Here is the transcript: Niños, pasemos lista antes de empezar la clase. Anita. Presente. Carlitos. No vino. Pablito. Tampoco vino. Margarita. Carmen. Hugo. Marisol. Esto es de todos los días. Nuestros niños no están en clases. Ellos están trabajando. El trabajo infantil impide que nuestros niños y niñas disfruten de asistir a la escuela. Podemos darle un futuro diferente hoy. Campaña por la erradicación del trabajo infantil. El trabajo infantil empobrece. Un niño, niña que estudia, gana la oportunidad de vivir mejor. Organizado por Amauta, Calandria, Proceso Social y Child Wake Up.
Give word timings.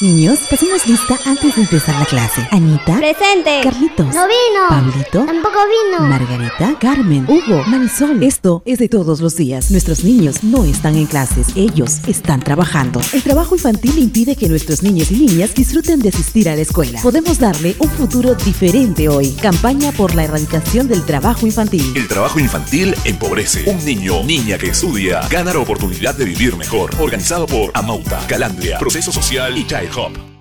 Niños, 0.00 0.38
pasemos 0.48 0.86
lista 0.86 1.18
antes 1.26 1.56
de 1.56 1.62
empezar 1.62 1.98
la 1.98 2.04
clase. 2.04 2.46
Anita. 2.52 2.96
Presente. 2.98 3.62
Carlitos. 3.64 4.14
No 4.14 4.28
vino. 4.28 4.68
Pablito. 4.68 5.24
Tampoco 5.24 5.58
vino. 5.66 6.06
Margarita. 6.06 6.78
Carmen. 6.78 7.26
Hugo. 7.28 7.64
Marisol. 7.66 8.22
Esto 8.22 8.62
es 8.64 8.78
de 8.78 8.88
todos 8.88 9.18
los 9.20 9.34
días. 9.34 9.72
Nuestros 9.72 10.04
niños 10.04 10.44
no 10.44 10.64
están 10.64 10.94
en 10.94 11.06
clases. 11.06 11.48
Ellos 11.56 11.98
están 12.06 12.38
trabajando. 12.38 13.00
El 13.12 13.24
trabajo 13.24 13.56
infantil 13.56 13.98
impide 13.98 14.36
que 14.36 14.48
nuestros 14.48 14.84
niños 14.84 15.10
y 15.10 15.16
niñas 15.16 15.52
disfruten 15.56 15.98
de 15.98 16.10
asistir 16.10 16.48
a 16.48 16.54
la 16.54 16.62
escuela. 16.62 17.02
Podemos 17.02 17.40
darle 17.40 17.74
un 17.80 17.90
futuro 17.90 18.36
diferente 18.36 19.08
hoy. 19.08 19.32
Campaña 19.32 19.90
por 19.90 20.14
la 20.14 20.22
erradicación 20.22 20.86
del 20.86 21.04
trabajo 21.04 21.44
infantil. 21.44 21.92
El 21.96 22.06
trabajo 22.06 22.38
infantil 22.38 22.94
empobrece. 23.04 23.68
Un 23.68 23.84
niño, 23.84 24.22
niña 24.22 24.58
que 24.58 24.68
estudia, 24.68 25.22
gana 25.28 25.52
la 25.52 25.58
oportunidad 25.58 26.14
de 26.14 26.24
vivir 26.24 26.56
mejor. 26.56 26.92
Organizado 27.00 27.46
por 27.46 27.72
Amauta, 27.74 28.24
Calandria, 28.28 28.78
Proceso 28.78 29.10
Social 29.10 29.58
y 29.58 29.66
Child 29.66 29.87
Wake 29.88 29.96
Up. 29.96 30.37